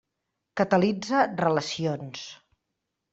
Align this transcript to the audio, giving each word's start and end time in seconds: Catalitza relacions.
Catalitza 0.61 1.19
relacions. 1.45 2.23